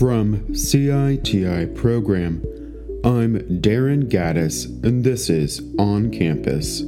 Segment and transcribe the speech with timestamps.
[0.00, 2.42] From CITI Program,
[3.04, 6.80] I'm Darren Gaddis, and this is On Campus.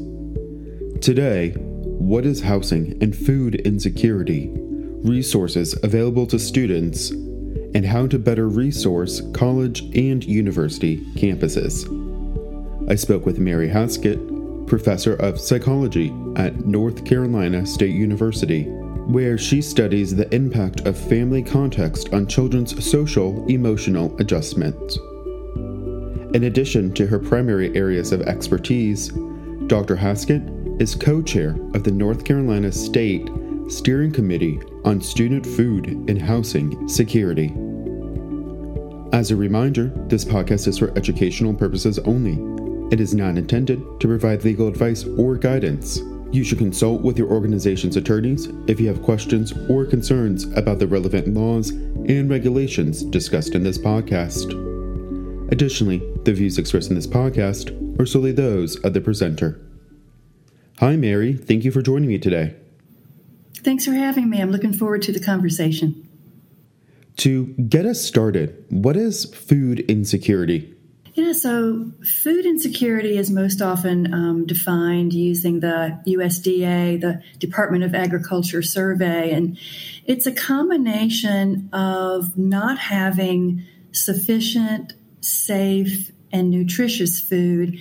[1.03, 4.51] Today, what is housing and food insecurity,
[5.05, 11.85] resources available to students, and how to better resource college and university campuses.
[12.91, 18.67] I spoke with Mary Haskett, professor of psychology at North Carolina State University
[19.07, 24.97] where she studies the impact of family context on children's social emotional adjustment.
[26.35, 29.13] In addition to her primary areas of expertise,
[29.67, 29.97] Dr.
[29.97, 30.43] Haskett
[30.81, 33.29] is co chair of the North Carolina State
[33.69, 37.55] Steering Committee on Student Food and Housing Security.
[39.13, 42.39] As a reminder, this podcast is for educational purposes only.
[42.93, 46.01] It is not intended to provide legal advice or guidance.
[46.33, 50.87] You should consult with your organization's attorneys if you have questions or concerns about the
[50.87, 54.51] relevant laws and regulations discussed in this podcast.
[55.53, 59.61] Additionally, the views expressed in this podcast are solely those of the presenter.
[60.79, 61.35] Hi, Mary.
[61.35, 62.57] Thank you for joining me today.
[63.57, 64.41] Thanks for having me.
[64.41, 66.09] I'm looking forward to the conversation.
[67.19, 70.75] To get us started, what is food insecurity?
[71.15, 77.95] Yeah, so food insecurity is most often um, defined using the USDA, the Department of
[77.95, 79.59] Agriculture survey, and
[80.07, 87.79] it's a combination of not having sufficient, safe, and nutritious food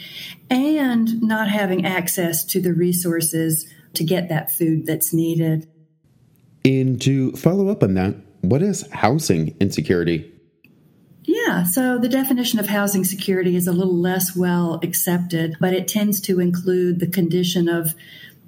[0.49, 5.67] and not having access to the resources to get that food that's needed.
[6.65, 10.31] And to follow up on that, what is housing insecurity?
[11.51, 15.85] Yeah, so the definition of housing security is a little less well accepted, but it
[15.85, 17.93] tends to include the condition of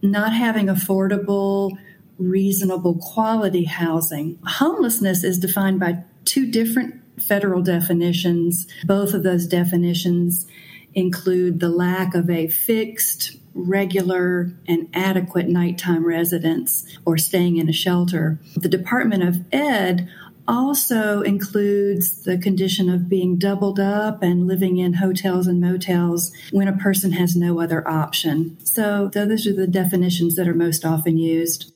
[0.02, 1.78] not having affordable,
[2.18, 4.40] reasonable quality housing.
[4.46, 8.68] Homelessness is defined by two different federal definitions.
[8.86, 10.48] Both of those definitions
[10.94, 17.74] include the lack of a fixed, regular, and adequate nighttime residence or staying in a
[17.74, 18.40] shelter.
[18.56, 20.10] The Department of Ed
[20.48, 26.68] also includes the condition of being doubled up and living in hotels and motels when
[26.68, 28.58] a person has no other option.
[28.66, 31.74] So, those are the definitions that are most often used.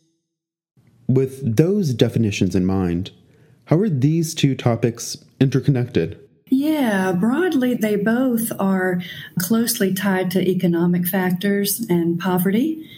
[1.08, 3.12] With those definitions in mind,
[3.66, 6.20] how are these two topics interconnected?
[6.50, 9.02] Yeah, broadly, they both are
[9.40, 12.90] closely tied to economic factors and poverty.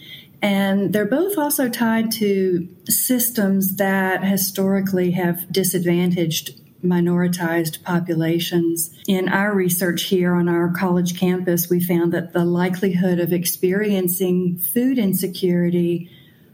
[0.42, 8.90] And they're both also tied to systems that historically have disadvantaged minoritized populations.
[9.06, 14.58] In our research here on our college campus, we found that the likelihood of experiencing
[14.58, 16.10] food insecurity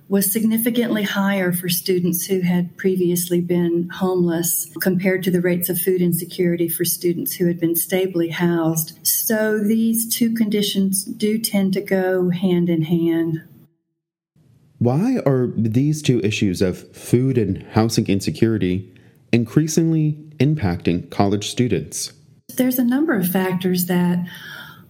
[0.08, 5.80] was significantly higher for students who had previously been homeless compared to the rates of
[5.80, 9.04] food insecurity for students who had been stably housed.
[9.04, 13.42] So these two conditions do tend to go hand in hand.
[14.78, 18.92] Why are these two issues of food and housing insecurity
[19.32, 22.12] increasingly impacting college students?
[22.56, 24.26] There's a number of factors that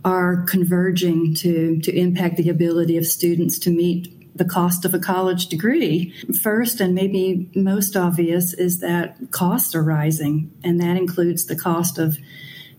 [0.05, 4.99] are converging to, to impact the ability of students to meet the cost of a
[4.99, 6.13] college degree.
[6.43, 11.99] First, and maybe most obvious, is that costs are rising, and that includes the cost
[11.99, 12.19] of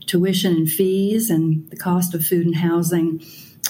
[0.05, 3.21] tuition and fees and the cost of food and housing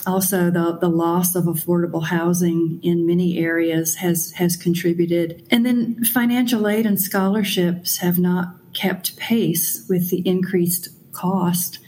[0.07, 5.45] also the, the loss of affordable housing in many areas has has contributed.
[5.51, 11.79] And then financial aid and scholarships have not kept pace with the increased cost.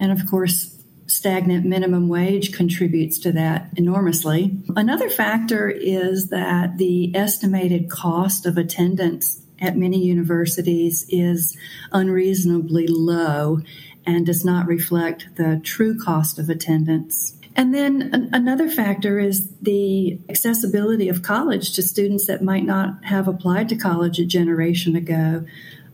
[0.00, 0.72] And of course
[1.06, 4.58] stagnant minimum wage contributes to that enormously.
[4.74, 11.56] Another factor is that the estimated cost of attendance at many universities is
[11.92, 13.60] unreasonably low
[14.04, 17.35] and does not reflect the true cost of attendance.
[17.56, 23.02] And then an- another factor is the accessibility of college to students that might not
[23.04, 25.46] have applied to college a generation ago.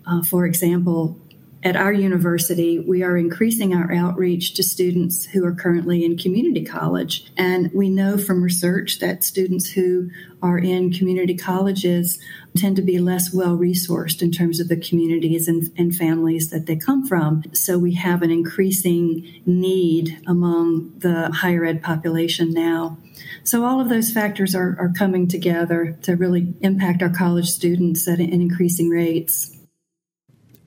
[0.05, 1.17] Uh, for example,
[1.65, 6.65] at our university, we are increasing our outreach to students who are currently in community
[6.65, 7.31] college.
[7.37, 10.11] And we know from research that students who
[10.43, 12.19] are in community colleges
[12.57, 16.67] tend to be less well resourced in terms of the communities and, and, families that
[16.67, 17.45] they come from.
[17.53, 22.99] So we have an increasing need among the higher ed population now.
[23.45, 28.09] So all of those factors are, are coming together to really impact our college students
[28.09, 29.57] at, at increasing rates.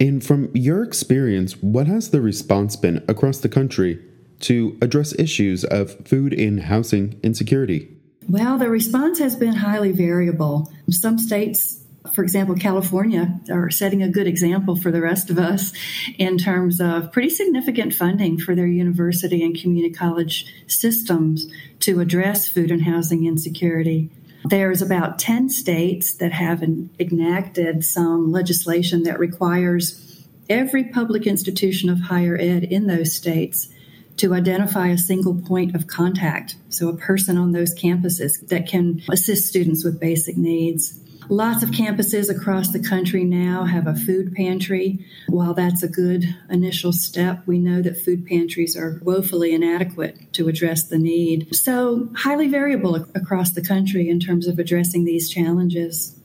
[0.05, 3.99] And from your experience, what has the response been across the country
[4.41, 7.89] to address issues of food and housing insecurity?
[8.29, 10.71] Well, the response has been highly variable.
[10.91, 11.81] Some states
[12.13, 15.73] For example, California are setting a good example for the rest of us
[16.19, 21.47] in terms of pretty significant funding for their university and community college systems
[21.79, 24.11] to address food and housing insecurity.
[24.47, 31.99] There's about 10 states that have enacted some legislation that requires every public institution of
[31.99, 33.69] higher ed in those states
[34.17, 39.01] to identify a single point of contact, so a person on those campuses that can
[39.09, 41.01] assist students with basic needs.
[41.29, 45.03] Lots of campuses across the country now have a food pantry.
[45.27, 50.47] While that's a good initial step, we know that food pantries are woefully inadequate to
[50.47, 51.55] address the need.
[51.55, 56.19] So, highly variable across the country in terms of addressing these challenges.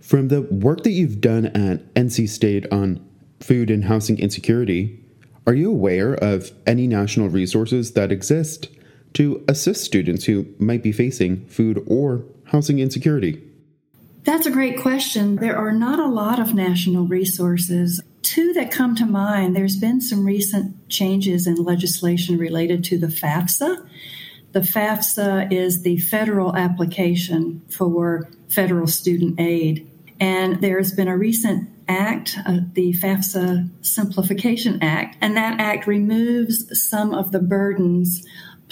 [0.00, 3.04] From the work that you've done at NC State on
[3.40, 5.00] food and housing insecurity,
[5.46, 8.68] are you aware of any national resources that exist
[9.14, 13.40] to assist students who might be facing food or housing insecurity?
[14.24, 15.36] That's a great question.
[15.36, 18.00] There are not a lot of national resources.
[18.22, 23.08] Two that come to mind there's been some recent changes in legislation related to the
[23.08, 23.86] FAFSA.
[24.52, 29.90] The FAFSA is the federal application for federal student aid.
[30.18, 36.88] And there's been a recent act, uh, the FAFSA Simplification Act, and that act removes
[36.88, 38.24] some of the burdens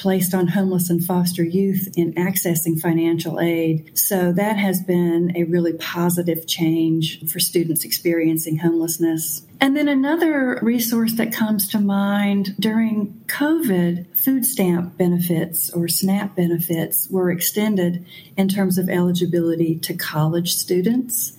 [0.03, 3.97] placed on homeless and foster youth in accessing financial aid.
[3.97, 9.47] So that has been a really positive change for students experiencing homelessness.
[9.61, 16.35] And then another resource that comes to mind during COVID, food stamp benefits or SNAP
[16.35, 18.05] benefits were extended
[18.37, 21.39] in terms of eligibility to college students.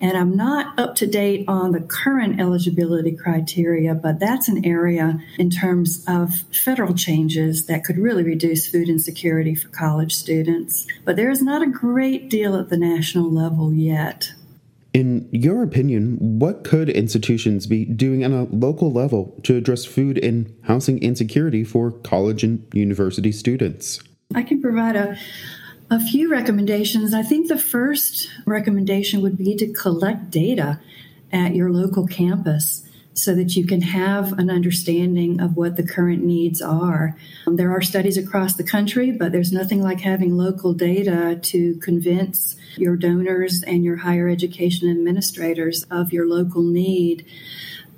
[0.00, 5.20] And I'm not up to date on the current eligibility criteria, but that's an area
[5.38, 10.86] in terms of federal changes that could really reduce food insecurity for college students.
[11.04, 14.32] But there is not a great deal at the national level yet.
[14.92, 20.18] In your opinion, what could institutions be doing on a local level to address food
[20.18, 24.00] and housing insecurity for college and university students?
[24.36, 25.18] I can provide a
[25.94, 27.14] a few recommendations.
[27.14, 30.80] I think the first recommendation would be to collect data
[31.32, 32.82] at your local campus
[33.12, 37.16] so that you can have an understanding of what the current needs are.
[37.46, 41.76] Um, there are studies across the country, but there's nothing like having local data to
[41.76, 47.24] convince your donors and your higher education administrators of your local need.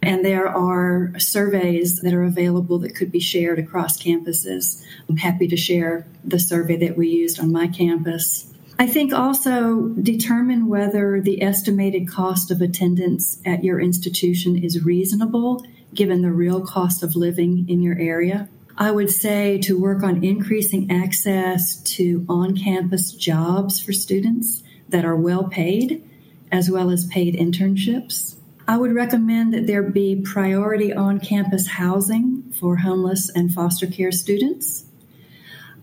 [0.03, 4.85] And there are surveys that are available that could be shared across campuses.
[5.09, 8.53] I'm happy to share the survey that we used on my campus.
[8.79, 15.65] I think also determine whether the estimated cost of attendance at your institution is reasonable
[15.95, 18.49] given the real cost of living in your area.
[18.77, 25.07] I would say to work on increasing access to on campus jobs for students that
[25.07, 26.07] are well paid,
[26.53, 28.36] as well as paid internships.
[28.69, 34.11] I would recommend that there be priority on campus housing for homeless and foster care
[34.11, 34.87] students.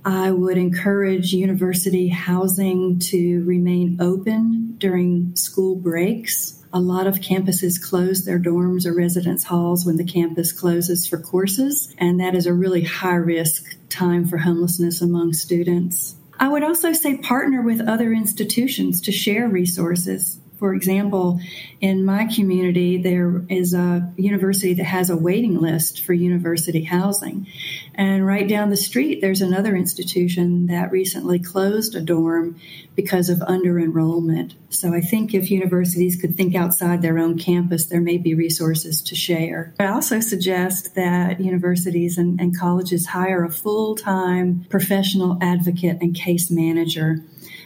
[0.03, 6.61] I would encourage university housing to remain open during school breaks.
[6.73, 11.17] A lot of campuses close their dorms or residence halls when the campus closes for
[11.17, 16.15] courses, and that is a really high risk time for homelessness among students.
[16.37, 20.39] I would also say partner with other institutions to share resources.
[20.63, 21.41] For example,
[21.81, 27.47] in my community, there is a university that has a waiting list for university housing.
[27.95, 32.61] And right down the street, there's another institution that recently closed a dorm
[32.95, 34.53] because of under enrollment.
[34.69, 39.01] So I think if universities could think outside their own campus, there may be resources
[39.01, 39.73] to share.
[39.81, 46.15] I also suggest that universities and, and colleges hire a full time professional advocate and
[46.15, 47.17] case manager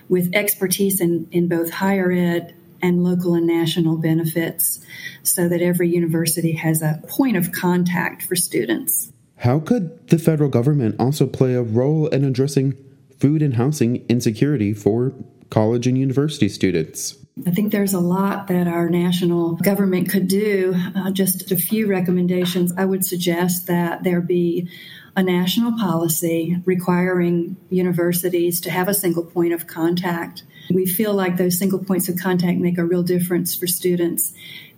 [0.10, 4.80] with expertise in, in both higher ed and local and national benefits
[5.24, 9.12] so that every university has a point of contact for students.
[9.38, 12.76] How could the federal government also play a role in addressing
[13.20, 15.14] food and housing insecurity for
[15.50, 17.16] college and university students?
[17.46, 20.74] I think there's a lot that our national government could do.
[20.96, 22.74] Uh, just a few recommendations.
[22.76, 24.70] I would suggest that there be
[25.18, 31.38] a national policy requiring universities to have a single point of contact we feel like
[31.38, 34.34] those single points of contact make a real difference for students.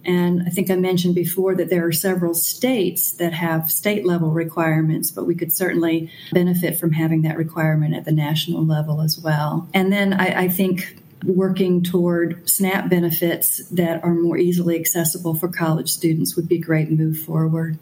[0.06, 4.32] And I think I mentioned before that there are several states that have state level
[4.32, 9.20] requirements, but we could certainly benefit from having that requirement at the national level as
[9.20, 9.68] well.
[9.74, 15.50] And then I, I think working toward SNAP benefits that are more easily accessible for
[15.50, 17.78] college students would be a great move forward.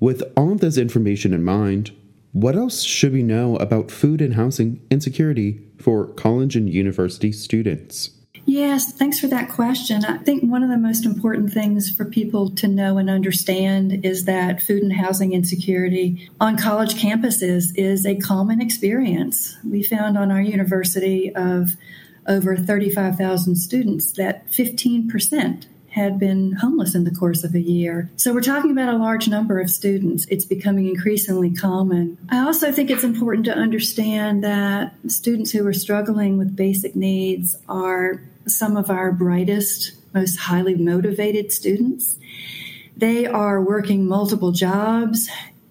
[0.00, 1.90] With all of this information in mind,
[2.32, 8.10] what else should we know about food and housing insecurity for college and university students?
[8.44, 10.04] Yes, thanks for that question.
[10.04, 14.24] I think one of the most important things for people to know and understand is
[14.24, 19.58] that food and housing insecurity on college campuses is a common experience.
[19.64, 21.72] We found on our university of
[22.26, 25.66] over 35,000 students that 15%
[25.98, 28.08] had been homeless in the course of a year.
[28.16, 30.26] So we're talking about a large number of students.
[30.30, 32.16] It's becoming increasingly common.
[32.30, 37.56] I also think it's important to understand that students who are struggling with basic needs
[37.68, 42.16] are some of our brightest, most highly motivated students.
[42.96, 45.28] They are working multiple jobs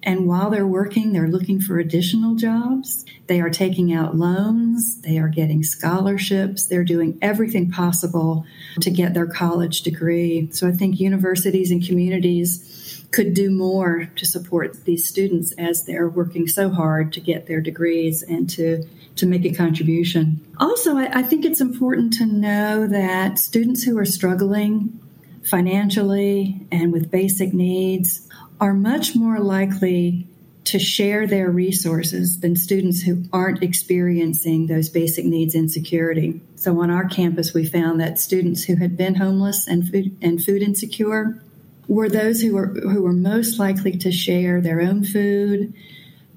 [0.07, 3.03] and while they're working, they're looking for additional jobs.
[3.27, 5.01] They are taking out loans.
[5.01, 6.65] They are getting scholarships.
[6.65, 8.45] They're doing everything possible
[8.79, 10.47] to get their college degree.
[10.51, 16.07] So I think universities and communities could do more to support these students as they're
[16.07, 18.87] working so hard to get their degrees and to
[19.17, 20.39] to make a contribution.
[20.57, 24.99] Also, I, I think it's important to know that students who are struggling
[25.43, 28.27] financially and with basic needs
[28.59, 30.27] are much more likely
[30.65, 36.41] to share their resources than students who aren't experiencing those basic needs insecurity.
[36.55, 40.43] So on our campus, we found that students who had been homeless and food, and
[40.43, 41.41] food insecure
[41.87, 45.73] were those who were who were most likely to share their own food,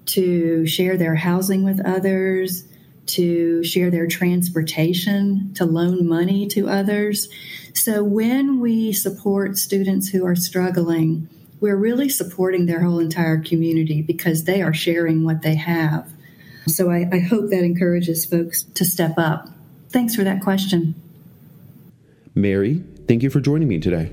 [0.07, 2.65] to share their housing with others,
[3.07, 7.29] to share their transportation, to loan money to others.
[7.75, 11.29] So when we support students who are struggling,
[11.61, 16.11] we're really supporting their whole entire community because they are sharing what they have.
[16.67, 19.49] So I, I hope that encourages folks to step up.
[19.90, 20.95] Thanks for that question.
[22.35, 24.12] Mary, thank you for joining me today.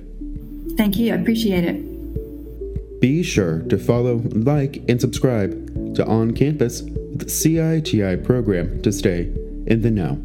[0.76, 1.14] Thank you.
[1.14, 3.00] I appreciate it.
[3.00, 9.32] Be sure to follow, like, and subscribe to On Campus, the CITI program to stay
[9.68, 10.22] in the know.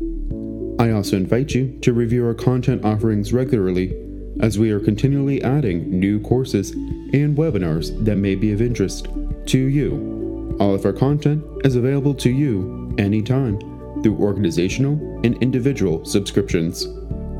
[0.78, 3.94] I also invite you to review our content offerings regularly
[4.40, 6.74] as we are continually adding new courses
[7.12, 9.08] and webinars that may be of interest
[9.46, 10.56] to you.
[10.60, 13.58] All of our content is available to you anytime
[14.02, 16.86] through organizational and individual subscriptions.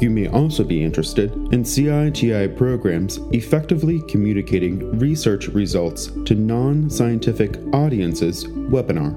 [0.01, 7.57] You may also be interested in CITI programs effectively communicating research results to non scientific
[7.73, 9.15] audiences webinar.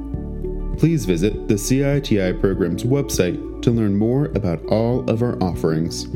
[0.77, 6.07] Please visit the CITI program's website to learn more about all of our offerings.